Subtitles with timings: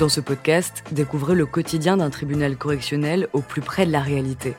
[0.00, 4.54] Dans ce podcast, découvrez le quotidien d'un tribunal correctionnel au plus près de la réalité.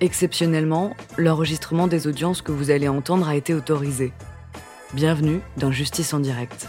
[0.00, 4.12] Exceptionnellement, l'enregistrement des audiences que vous allez entendre a été autorisé.
[4.94, 6.68] Bienvenue dans Justice en direct.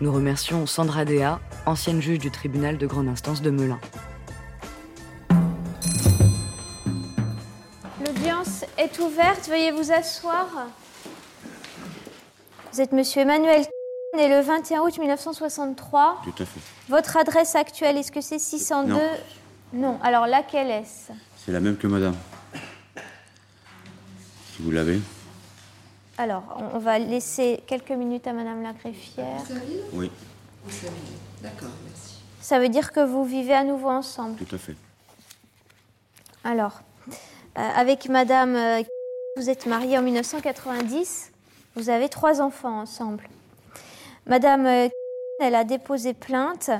[0.00, 3.78] Nous remercions Sandra Dea, ancienne juge du tribunal de grande instance de Melun.
[8.04, 10.48] L'audience est ouverte, veuillez vous asseoir.
[12.72, 13.62] Vous êtes monsieur Emmanuel
[14.14, 16.20] né le 21 août 1963.
[16.24, 16.60] Tout à fait.
[16.88, 19.00] Votre adresse actuelle, est-ce que c'est 602 Non.
[19.72, 19.98] Non.
[20.02, 21.12] Alors laquelle est-ce?
[21.36, 22.14] C'est la même que madame.
[24.54, 25.00] Si vous l'avez.
[26.18, 26.42] Alors,
[26.74, 29.40] on- va laisser quelques minutes à madame la greffière.
[29.94, 30.10] Oui,
[31.40, 32.22] D'accord, merci.
[32.40, 34.36] Ça veut dire que vous vivez à nouveau ensemble.
[34.36, 34.76] tout à fait.
[36.44, 37.12] Alors, euh,
[37.76, 38.82] avec Madame, euh,
[39.36, 41.32] vous êtes mariée en 1990.
[41.76, 43.26] Vous avez trois enfants ensemble.
[44.26, 44.88] Madame, euh,
[45.40, 46.70] elle a déposé plainte.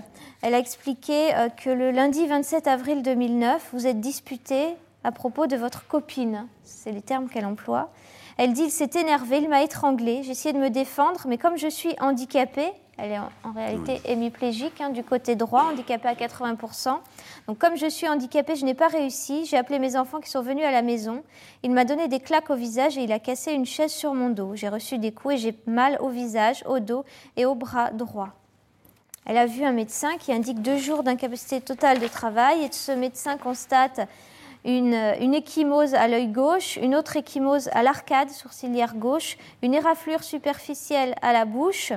[0.42, 5.48] Elle a expliqué euh, que le lundi 27 avril 2009, vous êtes disputé à propos
[5.48, 6.46] de votre copine.
[6.62, 7.90] C'est les termes qu'elle emploie.
[8.38, 10.22] Elle dit il s'est énervé, il m'a étranglée.
[10.22, 14.00] J'ai essayé de me défendre, mais comme je suis handicapée, elle est en, en réalité
[14.04, 16.98] hémiplégique hein, du côté droit, handicapée à 80%.
[17.48, 19.44] Donc comme je suis handicapée, je n'ai pas réussi.
[19.46, 21.22] J'ai appelé mes enfants qui sont venus à la maison.
[21.62, 24.30] Il m'a donné des claques au visage et il a cassé une chaise sur mon
[24.30, 24.54] dos.
[24.54, 27.04] J'ai reçu des coups et j'ai mal au visage, au dos
[27.36, 28.28] et au bras droit.
[29.24, 32.92] Elle a vu un médecin qui indique deux jours d'incapacité totale de travail et ce
[32.92, 34.00] médecin constate
[34.64, 40.22] une, une échymose à l'œil gauche, une autre échymose à l'arcade sourcilière gauche, une éraflure
[40.22, 41.92] superficielle à la bouche,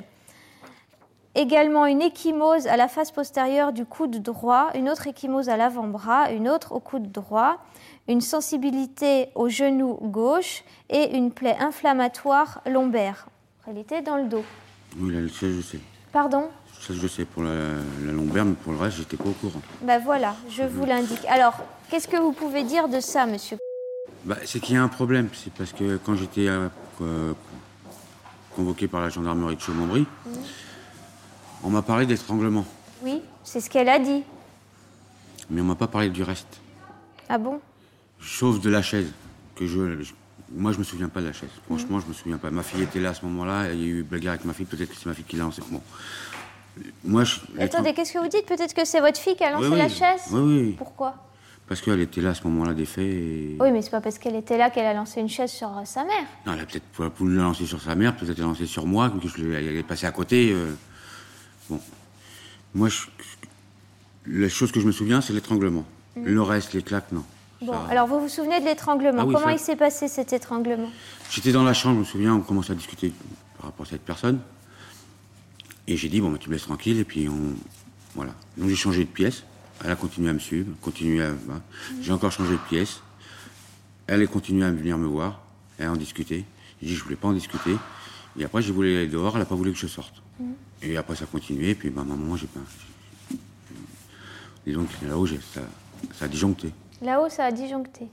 [1.35, 6.31] également une échymose à la face postérieure du coude droit, une autre échymose à l'avant-bras,
[6.31, 7.57] une autre au coude droit,
[8.07, 13.27] une sensibilité au genou gauche et une plaie inflammatoire lombaire.
[13.63, 14.43] En réalité, dans le dos.
[14.99, 15.79] Oui, là, ça, je sais.
[16.11, 16.49] Pardon?
[16.79, 17.51] Ça, je sais pour la,
[18.05, 19.61] la lombaire, mais pour le reste, j'étais pas au courant.
[19.81, 21.25] Ben voilà, je vous l'indique.
[21.27, 21.55] Alors,
[21.89, 23.57] qu'est-ce que vous pouvez dire de ça, monsieur?
[24.23, 25.29] Bah, c'est qu'il y a un problème.
[25.33, 26.67] C'est parce que quand j'étais euh,
[27.01, 27.33] euh,
[28.55, 30.05] convoqué par la gendarmerie de Chaumont-Brie,
[31.65, 32.65] on m'a parlé d'étranglement.
[33.03, 34.23] Oui, c'est ce qu'elle a dit.
[35.49, 36.47] Mais on m'a pas parlé du reste.
[37.29, 37.59] Ah bon?
[38.21, 39.11] Sauf de la chaise.
[39.55, 40.13] Que je, je-
[40.51, 41.49] moi, je me souviens pas de la chaise.
[41.65, 42.51] Franchement, je me souviens pas.
[42.51, 43.73] Ma fille était là à ce moment-là.
[43.73, 44.65] Il y a eu bagarre avec ma fille.
[44.65, 45.61] Peut-être que c'est ma fille qui l'a lancé.
[45.69, 45.81] Bon.
[47.03, 47.37] Moi, je.
[47.59, 48.45] Attendez, qu'est-ce que vous dites?
[48.45, 49.77] Peut-être que c'est votre fille qui a lancé Oui, oui.
[49.79, 50.21] la chaise?
[50.31, 50.75] Oui, oui.
[50.77, 51.15] Pourquoi?
[51.67, 53.03] Parce qu'elle était là à ce moment-là des faits.
[53.05, 53.57] Et...
[53.59, 56.03] Oui, mais c'est pas parce qu'elle était là qu'elle a lancé une chaise sur sa
[56.03, 56.25] mère.
[56.45, 59.09] Non, elle a peut-être voulu la lancer sur sa mère, peut-être la lancer sur moi,
[59.09, 60.51] que je elle est passée à côté.
[60.53, 60.73] euh.
[61.69, 61.79] Bon.
[62.73, 63.01] Moi, je...
[64.27, 65.85] la chose que je me souviens, c'est l'étranglement.
[66.15, 67.23] Le reste, les claques, non.
[67.61, 69.21] Bon, Ça- alors vous vous souvenez de l'étranglement?
[69.21, 70.89] Ah oui, Comment ça- il s'est passé cet étranglement?
[71.29, 73.13] J'étais dans la chambre, je me souviens, on commençait à discuter
[73.57, 74.39] par rapport à cette personne.
[75.87, 77.53] Et j'ai dit, bon, bah, tu me laisses tranquille, et puis on.
[78.15, 78.33] Voilà.
[78.57, 79.43] Donc j'ai changé de pièce.
[79.83, 81.31] Elle a continué à me suivre, continué à.
[81.45, 81.61] voilà.
[82.01, 83.01] J'ai encore changé de pièce.
[84.07, 85.41] Elle a continué à venir me voir,
[85.79, 86.45] et à en discuter.
[86.81, 87.75] J'ai dit, je voulais pas en discuter.
[88.37, 90.21] Et après, j'ai voulu aller dehors, elle a pas voulu que je sorte.
[90.81, 92.59] Et après, ça a continué, et puis, bah, à un moment, j'ai pas.
[94.65, 95.61] Disons que là-haut, ça,
[96.13, 96.71] ça a disjoncté.
[97.01, 98.07] Là-haut, ça a disjoncté.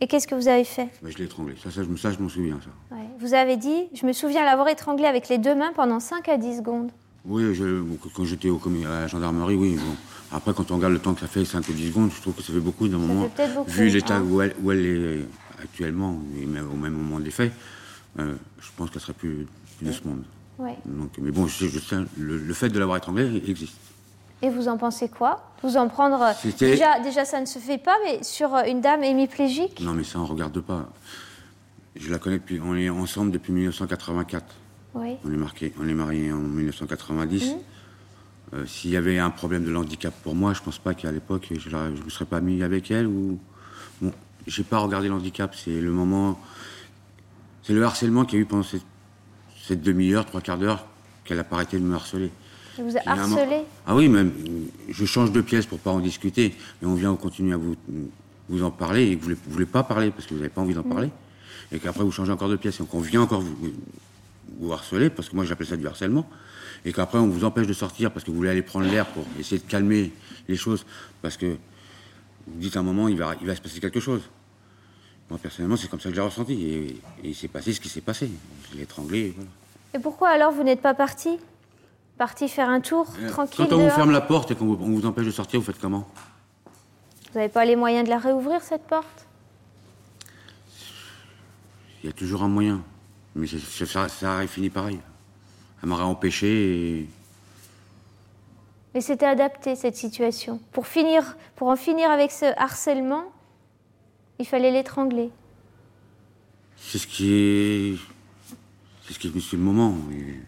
[0.00, 0.88] Et qu'est-ce que vous avez fait?
[1.02, 1.54] Bah, je l'ai étranglé.
[1.62, 2.96] Ça, ça, je ça, je m'en souviens, ça.
[2.96, 3.02] Ouais.
[3.18, 6.38] Vous avez dit, je me souviens l'avoir étranglé avec les deux mains pendant 5 à
[6.38, 6.90] 10 secondes.
[7.26, 7.82] Oui, je-
[8.14, 9.74] quand j'étais à la gendarmerie, oui.
[9.76, 9.94] Bon.
[10.36, 12.32] Après, quand on regarde le temps que ça fait, 5 ou 10 secondes, je trouve
[12.34, 13.30] que ça fait beaucoup d'un moment.
[13.54, 14.22] beaucoup, Vu l'état hein.
[14.26, 17.52] où, elle, où elle est actuellement, et même au même moment des faits,
[18.18, 19.46] euh, je pense qu'elle serait plus,
[19.78, 20.22] plus de ce monde.
[20.58, 20.76] Ouais.
[20.84, 21.78] Donc, mais bon, je, je
[22.18, 23.76] le, le fait de l'avoir étranglée existe.
[24.42, 25.52] Et vous en pensez quoi?
[25.62, 26.20] Vous en prendre.
[26.22, 29.80] euh, Déjà, déjà, ça ne se fait pas, mais sur euh, une dame hémiplégique?
[29.80, 30.88] Non, mais ça, on regarde pas.
[31.96, 32.60] Je la connais depuis.
[32.62, 34.44] On est ensemble depuis 1984.
[34.94, 35.16] Oui.
[35.24, 37.54] On est, marqué, on est mariés en 1990.
[38.54, 41.48] Euh, S'il y avait un problème de handicap pour moi, je pense pas qu'à l'époque,
[41.56, 43.06] je ne me serais pas mis avec elle.
[43.06, 43.38] Ou...
[44.00, 44.12] Bon,
[44.46, 45.54] j'ai pas regardé l'handicap.
[45.54, 46.40] C'est le moment.
[47.62, 48.84] C'est le harcèlement qu'il y a eu pendant cette,
[49.62, 50.86] cette demi-heure, trois quarts d'heure,
[51.24, 52.30] qu'elle a pas arrêté de me harceler.
[52.78, 54.32] Elle vous a Il y a un mo- harcelé Ah oui, même.
[54.88, 56.54] Je change de pièce pour pas en discuter.
[56.82, 57.76] Et on vient continuer à vous,
[58.48, 60.60] vous en parler et que vous vous voulez pas parler parce que vous n'avez pas
[60.62, 61.10] envie d'en parler.
[61.72, 62.80] Et qu'après vous changez encore de pièce.
[62.80, 63.56] Et qu'on vient encore vous,
[64.58, 66.28] vous harceler, parce que moi j'appelle ça du harcèlement.
[66.84, 69.24] Et qu'après on vous empêche de sortir parce que vous voulez aller prendre l'air pour
[69.38, 70.12] essayer de calmer
[70.48, 70.86] les choses.
[71.20, 71.46] Parce que
[72.46, 74.22] vous dites à un moment, il va, il va se passer quelque chose.
[75.30, 76.52] Moi personnellement, c'est comme ça que j'ai ressenti.
[76.52, 76.86] Et,
[77.24, 78.28] et il s'est passé ce qui s'est passé.
[78.70, 79.18] Je l'ai étranglé.
[79.18, 79.50] et Voilà.
[79.94, 81.38] Et pourquoi alors vous n'êtes pas parti?
[82.18, 85.24] Parti faire un tour, tranquille Quand on vous ferme la porte et qu'on vous, empêche
[85.24, 86.06] de sortir, vous faites comment?
[87.32, 89.26] Vous n'avez pas les moyens de la réouvrir, cette porte?
[92.02, 92.82] Il y a toujours un moyen.
[93.34, 95.00] Mais ça, ça aurait fini pareil.
[95.82, 97.08] Elle m'aurait empêché et.
[98.94, 100.60] Mais c'était adapté cette situation.
[100.72, 103.24] Pour, finir, pour en finir avec ce harcèlement,
[104.40, 105.30] il fallait l'étrangler.
[106.76, 107.96] C'est ce qui est.
[109.06, 109.96] C'est ce qui est venu sur le moment.
[110.12, 110.40] Et-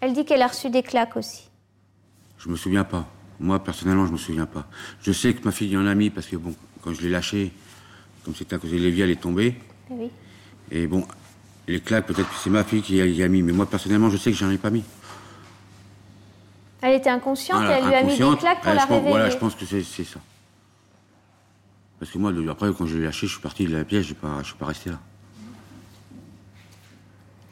[0.00, 1.48] Elle dit qu'elle a reçu des claques aussi.
[2.38, 3.06] Je me souviens pas.
[3.40, 4.66] Moi, personnellement, je me souviens pas.
[5.02, 7.50] Je sais que ma fille en a mis parce que, bon, quand je l'ai lâchée,
[8.24, 9.56] comme c'était à cause de Lévi, elle est tombée.
[9.90, 10.10] Eh oui.
[10.70, 11.04] Et bon,
[11.66, 13.42] les claques, peut-être que c'est ma fille qui y a mis.
[13.42, 14.84] Mais moi, personnellement, je sais que j'en ai pas mis.
[16.80, 18.86] Elle était inconsciente Voilà, et elle lui a mis des claques pour Ouais, la je
[18.86, 19.10] pense- réveiller.
[19.10, 20.20] Voilà, je pense que c'est ça.
[21.98, 24.14] Parce que moi, après, quand je l'ai lâché, je suis parti de la pièce, je
[24.14, 24.98] ne suis pas resté là.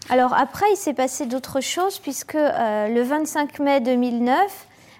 [0.08, 4.36] Alors après, il s'est passé d'autres choses puisque euh, le 25 mai 2009,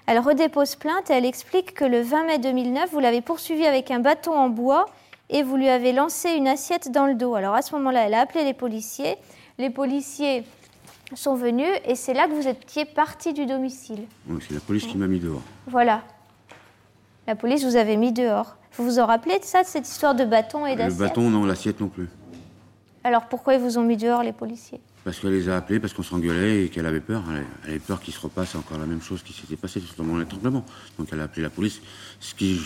[0.05, 3.89] elle redépose plainte et elle explique que le 20 mai 2009, vous l'avez poursuivi avec
[3.89, 4.85] un bâton en bois
[5.29, 7.35] et vous lui avez lancé une assiette dans le dos.
[7.35, 9.15] Alors à ce moment-là, elle a appelé les policiers.
[9.57, 10.43] Les policiers
[11.15, 14.05] sont venus et c'est là que vous étiez parti du domicile.
[14.41, 15.41] C'est la police qui m'a mis dehors.
[15.67, 16.03] Voilà.
[17.27, 18.55] La police vous avait mis dehors.
[18.77, 21.29] Vous vous en rappelez de ça, de cette histoire de bâton et Le d'assiette bâton,
[21.29, 22.07] non, l'assiette non plus.
[23.03, 24.79] Alors pourquoi ils vous ont mis dehors, les policiers?
[25.03, 27.23] Parce qu'elle les a appelés, parce qu'on s'engueulait et qu'elle avait peur.
[27.31, 30.03] Elle, elle avait peur qu'il se repasse encore la même chose qui s'était passée sur
[30.03, 30.63] mon étranglement.
[30.99, 31.81] Donc elle a appelé la police.
[32.19, 32.59] Ce qui,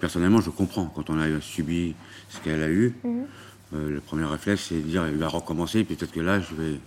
[0.00, 0.86] personnellement, je comprends.
[0.86, 1.94] Quand on a subi
[2.28, 6.12] ce qu'elle a eu, euh, le premier réflexe, c'est de dire il va recommencer, peut-être
[6.12, 6.80] que là, je vais.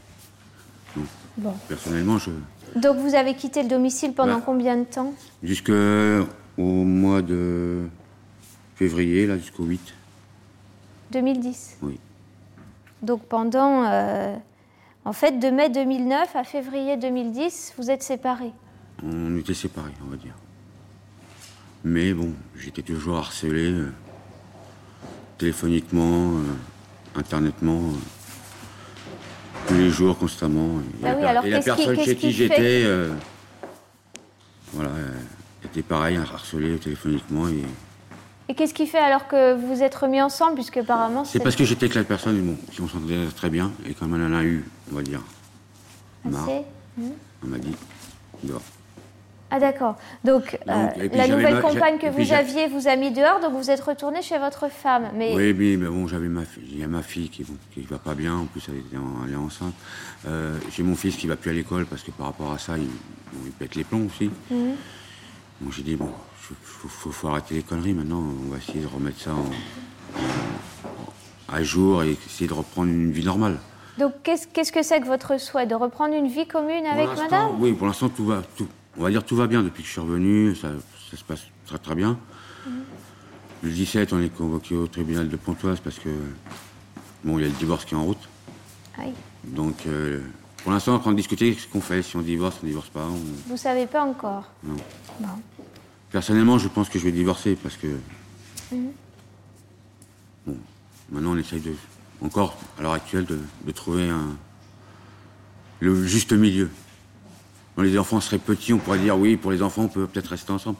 [0.95, 1.05] Donc,
[1.37, 1.53] Bon.
[1.69, 2.31] Personnellement, je.
[2.75, 4.43] Donc vous avez quitté le domicile pendant Bah.
[4.45, 5.13] combien de temps?
[6.59, 7.87] Jusqu'au mois de
[8.75, 9.79] février, là, jusqu'au 8.
[11.13, 11.77] 2010.
[11.81, 11.97] Oui.
[13.01, 14.35] Donc pendant, euh,
[15.05, 18.51] en fait, de mai 2009 à février 2010, vous êtes séparés.
[19.01, 20.33] On était séparés, on va dire.
[21.85, 23.89] Mais bon, j'étais toujours harcelé, euh,
[25.37, 30.81] téléphoniquement, euh, internetement, euh, tous les jours, constamment.
[30.99, 32.83] Et Bah la oui, per- alors et la qu'est-ce qui- personne chez qui qui j'étais,
[34.73, 34.89] voilà,
[35.69, 37.47] euh, était pareil, harcelé téléphoniquement.
[37.47, 37.63] Et...
[38.51, 41.55] Et qu'est-ce qui fait alors que vous vous êtes remis ensemble, puisque apparemment C'est parce
[41.55, 44.35] que j'étais avec la personne, bon, qui on s'entendait très bien, et comme elle en
[44.37, 45.21] a eu, on va dire,
[46.25, 46.63] marre, assez-
[47.43, 47.75] on m'a dit,
[48.43, 48.61] dehors.
[49.51, 49.95] Ah d'accord.
[50.23, 53.69] Donc, euh, Donc, la nouvelle compagne que vous aviez vous a mis dehors, donc vous
[53.71, 55.09] êtes retourné chez votre femme.
[55.15, 57.55] Mais Oui, oui, mais bon, j'avais ma fille, il y a ma fille qui, bon,
[57.73, 59.73] qui va pas bien, en plus elle, était en- elle est enceinte.
[60.27, 62.77] Euh, J'ai mon fils qui va plus à l'école parce que par rapport à ça,
[62.77, 64.29] il, bon, il pète les plombs aussi.
[64.51, 64.73] Mhm.
[65.71, 68.87] J'ai dit, bon, il faut, faut- faut arrêter les conneries maintenant, on va essayer de
[68.87, 69.39] remettre ça en-
[70.19, 73.57] en- à jour et essayer de reprendre une vie normale.
[73.97, 77.47] donc qu'est-ce que c'est que votre souhait de reprendre une vie commune Pour avec madame?
[77.59, 78.67] Oui, pour l'instant, tout va, tout,
[78.97, 80.69] on va dire tout va bien depuis que je suis revenu, ça,
[81.11, 82.17] ça se passe très très bien.
[82.65, 82.73] Mhm.
[83.63, 86.07] Le 17, on est convoqué au tribunal de Pontoise parce que,
[87.25, 88.29] bon, il y a le divorce qui est en route.
[88.97, 89.13] Aïe.
[89.43, 90.21] Donc, euh,
[90.63, 92.65] pour l'instant, on est en train de discuter ce qu'on fait, si on divorce, on
[92.67, 93.05] divorce pas.
[93.05, 94.49] on- Vous savez pas encore.
[94.63, 94.75] Non.
[95.19, 95.27] Bon.
[96.11, 97.87] Personnellement, je pense que je vais divorcer parce que.
[100.45, 100.57] Bon,
[101.11, 101.73] maintenant, on essaye de,
[102.21, 104.35] encore, à l'heure actuelle, de, de trouver un,
[105.79, 106.69] le juste milieu.
[107.75, 110.27] Quand les enfants seraient petits, on pourrait dire oui, pour les enfants, on peut peut-être
[110.27, 110.77] rester ensemble.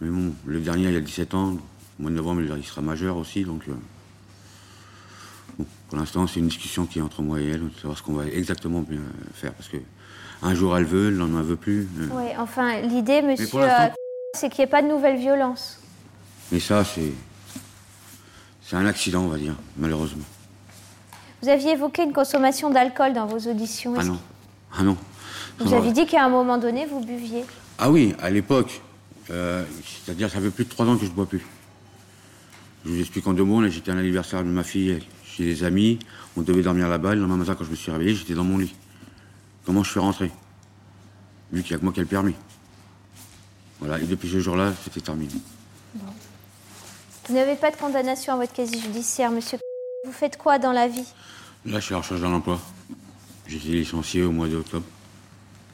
[0.00, 1.52] Mais bon, le dernier, il a 17 ans,
[1.98, 3.62] au mois de novembre, il sera majeur aussi, donc.
[3.68, 3.72] euh,
[5.58, 8.02] bon, pour l'instant, c'est une discussion qui est entre moi et elle, de savoir ce
[8.02, 9.00] qu'on va exactement bien
[9.34, 9.52] faire.
[9.54, 9.76] Parce que
[10.42, 11.88] un jour, elle veut, le lendemain, elle veut plus.
[11.98, 12.08] euh.
[12.14, 13.88] Oui, enfin, l'idée, monsieur, euh,
[14.36, 15.78] c'est qu'il n'y ait pas de nouvelles violences.
[16.50, 17.12] Mais ça, c'est.
[18.64, 20.24] C'est un accident, on va dire, malheureusement.
[21.42, 23.94] Vous aviez évoqué une consommation d'alcool dans vos auditions.
[23.98, 24.18] Ah non.
[24.78, 24.96] Ah non.
[25.58, 27.44] Vous avez dit qu'à un moment donné, vous buviez.
[27.78, 28.80] Ah oui, à l'époque.
[29.30, 29.64] euh,
[30.04, 31.44] C'est-à-dire, ça fait plus de trois ans que je ne bois plus.
[32.84, 33.66] Je vous explique en deux mots.
[33.68, 35.98] J'étais à l'anniversaire de ma fille chez des amis.
[36.36, 37.14] On devait dormir là-bas.
[37.14, 38.74] Le lendemain matin, quand je me suis réveillé, j'étais dans mon lit.
[39.64, 40.30] Comment je suis rentré?
[41.52, 42.34] Vu qu'il n'y a que moi qui ai le permis.
[43.78, 45.32] Voilà, et depuis ce jour-là, c'était terminé.
[47.28, 49.58] Vous n'avez pas de condamnation à votre casier judiciaire, monsieur.
[50.04, 51.06] Vous faites quoi dans la vie?
[51.66, 52.60] Là, je suis à la recherche d'un emploi.
[53.46, 54.86] J'ai été licencié au mois d'octobre.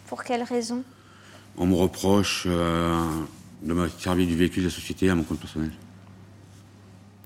[0.08, 0.82] Pour quelle raison?
[1.56, 3.04] On me reproche euh,
[3.62, 5.70] de m'avoir servi du véhicule de la société à mon compte personnel.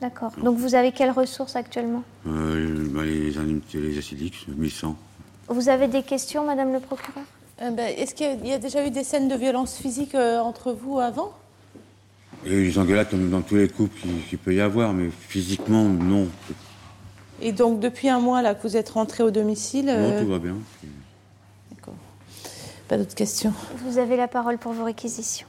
[0.02, 0.32] D'accord.
[0.42, 2.02] Donc vous avez quelles ressources actuellement?
[2.26, 3.30] Euh, bah, les
[3.80, 4.96] les acidiques, 1100.
[5.48, 7.22] Vous avez des questions, madame le procureur?
[7.62, 9.76] Euh, ben, Est-ce qu'il y a- il y a déjà eu des scènes de violence
[9.76, 11.32] physique euh, entre vous avant?
[12.44, 13.96] Il y a eu des engueulades comme dans tous les couples
[14.28, 16.26] qu'il peut y avoir, mais physiquement, non.
[17.40, 20.28] Et donc, depuis un mois là, que vous êtes rentré au domicile Non, euh, tout
[20.28, 20.56] va bien.
[21.70, 21.94] D'accord.
[22.88, 23.54] Pas d'autres questions
[23.86, 25.46] Vous avez la parole pour vos réquisitions.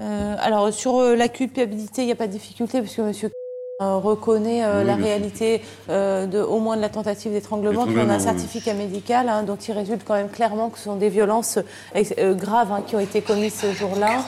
[0.00, 3.30] Euh, Alors, sur euh, la culpabilité, il n'y a pas de difficulté, puisque monsieur
[3.80, 9.28] reconnaît la réalité de, au moins de la tentative d'étranglement, on a un certificat médical
[9.28, 11.58] hein, dont il résulte quand même clairement que ce sont des violences
[12.18, 14.24] graves hein, qui ont été commises ce jour-là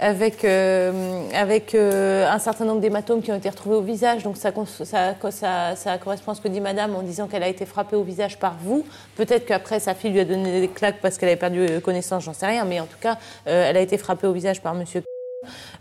[0.00, 4.22] avec, euh, avec euh, un certain nombre d'hématomes qui ont été retrouvés au visage.
[4.22, 4.50] Donc ça,
[4.84, 7.96] ça, ça, ça correspond à ce que dit madame en disant qu'elle a été frappée
[7.96, 8.84] au visage par vous.
[9.16, 12.32] Peut-être qu'après sa fille lui a donné des claques parce qu'elle avait perdu connaissance, j'en
[12.32, 12.64] sais rien.
[12.64, 15.02] Mais en tout cas, euh, elle a été frappée au visage par monsieur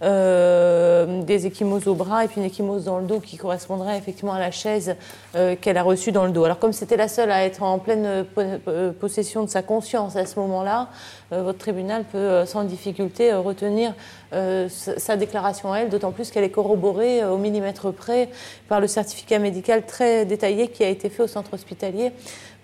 [0.01, 4.31] euh, des échymoses au bras et puis une échymose dans le dos qui correspondrait effectivement
[4.31, 4.95] à la chaise
[5.35, 6.45] euh, qu'elle a reçue dans le dos.
[6.45, 10.25] Alors comme c'était la seule à être en pleine euh, possession de sa conscience à
[10.25, 10.87] ce moment-là,
[11.31, 13.93] votre tribunal peut sans difficulté retenir
[14.31, 18.29] sa déclaration à elle, d'autant plus qu'elle est corroborée au millimètre près
[18.67, 22.13] par le certificat médical très détaillé qui a été fait au centre hospitalier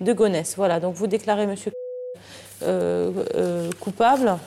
[0.01, 0.55] de Gonesse.
[0.57, 1.71] Voilà, donc vous déclarez monsieur
[3.79, 4.39] coupable.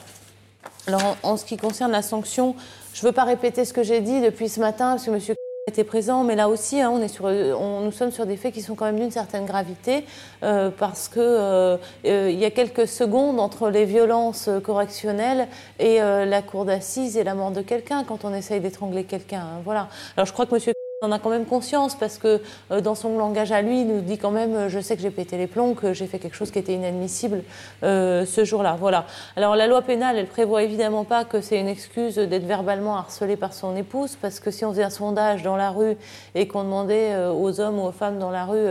[0.87, 2.55] Alors, en, ce qui concerne la sanction,
[2.93, 5.35] je ne veux pas répéter ce que j'ai dit depuis ce matin, parce que monsieur
[5.67, 8.85] était présent, mais là aussi, hein, on, nous sommes sur des faits qui sont quand
[8.85, 10.03] même d'une certaine gravité,
[10.43, 15.47] euh, parce que euh, euh, y a quelques secondes entre les violences correctionnelles
[15.77, 19.41] et la cour d'assises et la mort de quelqu'un quand on essaye d'étrangler quelqu'un.
[19.41, 19.87] Hein, voilà.
[20.17, 22.41] Alors je crois que Monsieur on a quand même conscience parce que
[22.71, 25.01] euh, dans son langage à lui, il nous dit quand même euh, je sais que
[25.01, 27.43] j'ai pété les plombs, que j'ai fait quelque chose qui était inadmissible
[27.83, 28.75] euh, ce jour-là.
[28.77, 29.05] Voilà.
[29.37, 33.37] Alors la loi pénale, elle prévoit évidemment pas que c'est une excuse d'être verbalement harcelé
[33.37, 35.95] par son épouse parce que si on faisait un sondage dans la rue
[36.35, 38.67] et qu'on demandait aux hommes ou aux femmes dans la rue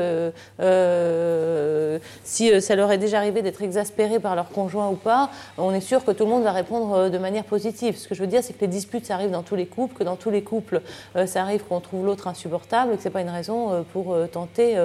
[2.24, 5.80] si ça leur est déjà arrivé d'être exaspéré par leur conjoint ou pas, on est
[5.80, 7.96] sûr que tout le monde va répondre de manière positive.
[7.96, 9.96] Ce que je veux dire, c'est que les disputes, ça arrive dans tous les couples,
[9.96, 10.82] que dans tous les couples,
[11.26, 14.12] ça arrive qu'on trouve l'autre insupportable et que ce n'est pas une raison euh, pour
[14.12, 14.76] euh, tenter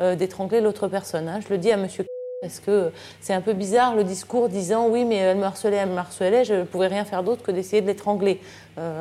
[0.00, 1.28] euh, d'étrangler l'autre personne.
[1.28, 1.40] Hein.
[1.40, 2.04] Je le dis à monsieur
[2.42, 5.90] parce que c'est un peu bizarre le discours disant oui mais elle me harcelait, elle
[5.90, 8.40] me harcelait, je ne pouvais rien faire d'autre que d'essayer de l'étrangler.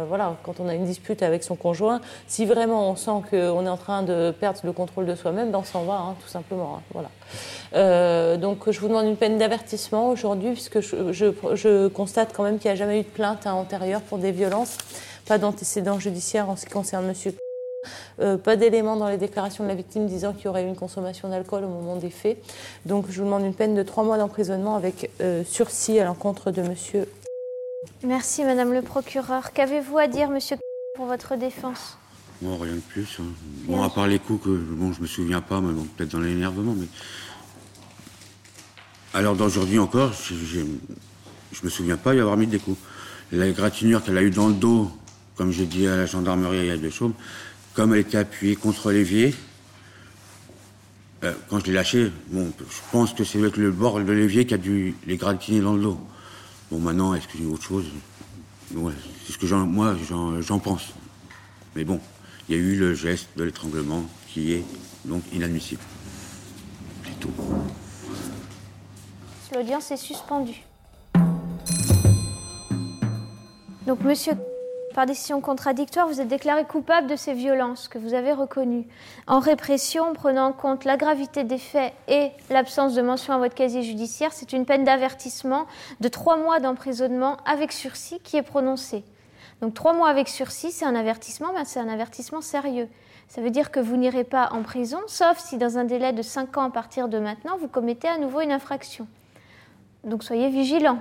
[0.09, 3.69] voilà, quand on a une dispute avec son conjoint, si vraiment on sent qu'on est
[3.69, 6.79] en train de perdre le contrôle de soi-même, ben on s'en va, hein, tout simplement.
[6.79, 6.81] Hein,
[7.71, 8.35] voilà.
[8.35, 12.73] donc je vous demande une peine d'avertissement aujourd'hui puisque je, constate quand même qu'il n'y
[12.73, 14.77] a jamais eu de plainte antérieure pour des violences,
[15.29, 17.33] pas d'antécédent judiciaire en ce qui concerne monsieur
[18.21, 20.75] euh, pas d'éléments dans les déclarations de la victime disant qu'il y aurait eu une
[20.75, 22.37] consommation d'alcool au moment des faits.
[22.85, 26.51] Donc je vous demande une peine de trois mois d'emprisonnement avec euh, sursis à l'encontre
[26.51, 27.07] de monsieur.
[28.03, 29.53] Merci Madame le procureur.
[29.53, 30.57] Qu'avez-vous à dire Monsieur
[30.95, 31.97] pour votre défense?
[32.41, 33.07] Bon, rien de plus.
[33.19, 33.25] Hein.
[33.65, 36.19] Bon, à part les coups que bon, je me souviens pas, mais bon, peut-être dans
[36.19, 36.87] l'énervement, mais.
[39.13, 42.77] Alors d'aujourd'hui encore, je, je, me souviens pas y avoir mis des coups.
[43.31, 44.91] La gratinure qu'elle a eue dans le dos,
[45.35, 47.13] comme j'ai dit à la gendarmerie il y a deux chaumes,
[47.79, 49.33] comme elle était appuyée contre l'évier,
[51.23, 54.45] euh, quand je l'ai lâché, bon, je pense que c'est avec le bord de l'évier
[54.45, 55.97] qui a dû les gratiner dans le dos.
[56.69, 57.85] Bon, maintenant, est-ce que j'ai autre chose
[58.69, 59.95] C'est ce que moi,
[60.41, 60.91] j'en pense.
[61.73, 62.01] Mais bon,
[62.49, 64.65] il y a eu le geste de l'étranglement qui est
[65.05, 65.81] donc inadmissible.
[67.05, 67.31] C'est tout.
[69.55, 70.65] L'audience est suspendue.
[73.87, 74.33] Donc, monsieur
[74.93, 78.87] par décision contradictoire, vous êtes déclaré coupable de ces violences que vous avez reconnues.
[79.27, 83.55] En répression, prenant en compte la gravité des faits et l'absence de mention à votre
[83.55, 85.65] casier judiciaire, c'est une peine d'avertissement
[85.99, 89.03] de trois mois d'emprisonnement avec sursis qui est prononcée.
[89.61, 92.87] Donc trois mois avec sursis, c'est un avertissement, mais c'est un avertissement sérieux.
[93.27, 96.21] Ça veut dire que vous n'irez pas en prison, sauf si dans un délai de
[96.21, 99.07] cinq ans à partir de maintenant, vous commettez à nouveau une infraction.
[100.03, 100.99] Donc soyez vigilants.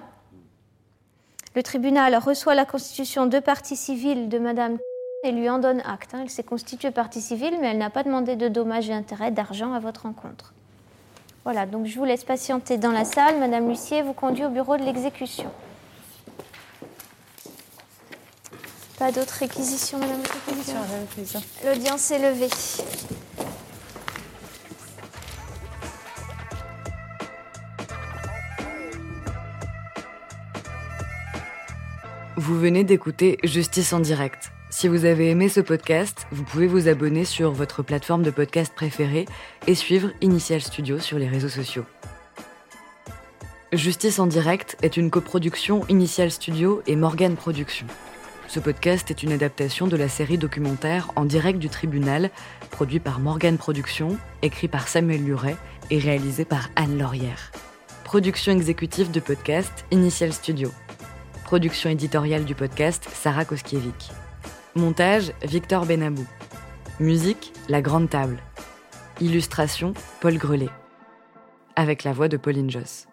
[1.58, 4.78] Le tribunal reçoit la constitution de partie civile de Madame
[5.24, 6.14] et lui en donne acte.
[6.14, 6.20] Hein.
[6.22, 9.72] Elle s'est constituée partie civile, mais elle n'a pas demandé de dommages et intérêts d'argent
[9.72, 10.54] à votre rencontre.
[11.42, 13.40] Voilà, donc je vous laisse patienter dans la salle.
[13.40, 15.50] Madame Lucier vous conduit au bureau de l'exécution.
[18.96, 22.50] Pas d'autres réquisitions, Madame la L'audience est levée.
[32.38, 34.52] Vous venez d'écouter Justice en direct.
[34.70, 38.72] Si vous avez aimé ce podcast, vous pouvez vous abonner sur votre plateforme de podcast
[38.72, 39.24] préférée
[39.66, 41.84] et suivre Initial Studio sur les réseaux sociaux.
[43.72, 47.88] Justice en direct est une coproduction Initial Studio et Morgan Productions.
[48.46, 52.30] Ce podcast est une adaptation de la série documentaire En direct du tribunal,
[52.70, 55.56] produit par Morgan Productions, écrit par Samuel Luret
[55.90, 57.50] et réalisé par Anne Laurière.
[58.04, 60.70] Production exécutive de podcast Initial Studio.
[61.48, 64.10] Production éditoriale du podcast, Sarah Koskiewicz.
[64.74, 66.26] Montage, Victor Benabou.
[67.00, 68.36] Musique, La Grande Table.
[69.22, 70.68] Illustration, Paul Grelet.
[71.74, 73.06] Avec la voix de Pauline Joss.